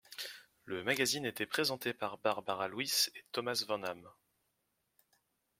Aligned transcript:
Le 0.65 0.83
magazine 0.83 1.27
était 1.27 1.45
présenté 1.45 1.93
par 1.93 2.17
Barbara 2.17 2.67
Louys 2.67 3.11
et 3.13 3.23
Thomas 3.31 3.63
Van 3.67 3.83
Hamme. 3.83 4.09